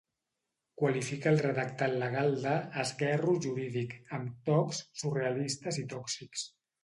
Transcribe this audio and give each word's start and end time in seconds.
Qualifica 0.81 1.29
el 1.31 1.35
redactat 1.45 1.91
legal 2.03 2.33
de 2.45 2.53
‘esguerro 2.85 3.35
jurídic’ 3.47 3.93
amb 4.19 4.33
tocs 4.49 4.83
‘surrealistes 5.03 5.79
i 5.85 5.85
tòxics’. 5.95 6.47